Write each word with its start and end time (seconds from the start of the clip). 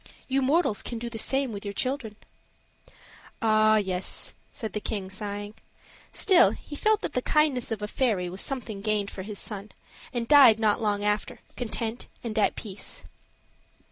You 0.27 0.41
mortals 0.41 0.81
can 0.81 0.97
do 0.97 1.11
the 1.11 1.19
same 1.19 1.51
with 1.51 1.63
your 1.63 1.75
children." 1.75 2.15
"Ah, 3.39 3.77
yes!" 3.77 4.33
said 4.51 4.73
the 4.73 4.79
king, 4.79 5.11
sighing. 5.11 5.53
Still, 6.11 6.49
he 6.49 6.75
felt 6.75 7.01
that 7.01 7.13
the 7.13 7.21
kindness 7.21 7.71
of 7.71 7.83
a 7.83 7.87
fairy 7.87 8.27
was 8.27 8.41
something 8.41 8.81
gained 8.81 9.11
for 9.11 9.21
his 9.21 9.37
son, 9.37 9.71
and 10.11 10.27
died 10.27 10.59
not 10.59 10.81
long 10.81 11.03
after, 11.03 11.41
content 11.55 12.07
and 12.23 12.39
at 12.39 12.55
peace. 12.55 13.03